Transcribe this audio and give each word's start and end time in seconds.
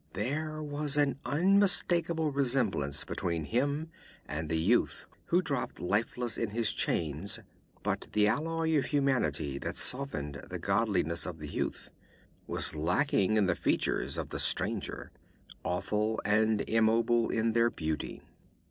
There 0.13 0.63
was 0.63 0.97
an 0.97 1.19
unmistakable 1.27 2.31
resemblance 2.31 3.03
between 3.03 3.45
him 3.45 3.91
and 4.25 4.49
the 4.49 4.57
youth 4.59 5.05
who 5.25 5.43
dropped 5.43 5.79
lifeless 5.79 6.39
in 6.39 6.49
his 6.49 6.73
chains, 6.73 7.37
but 7.83 8.07
the 8.13 8.25
alloy 8.25 8.75
of 8.79 8.85
humanity 8.85 9.59
that 9.59 9.75
softened 9.75 10.41
the 10.49 10.57
godliness 10.57 11.27
of 11.27 11.37
the 11.37 11.49
youth 11.49 11.91
was 12.47 12.75
lacking 12.75 13.37
in 13.37 13.45
the 13.45 13.53
features 13.53 14.17
of 14.17 14.29
the 14.29 14.39
stranger, 14.39 15.11
awful 15.63 16.19
and 16.25 16.61
immobile 16.61 17.29
in 17.29 17.51
their 17.51 17.69
beauty. 17.69 18.23